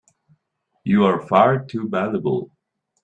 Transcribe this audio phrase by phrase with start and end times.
[0.83, 2.49] You're far too valuable!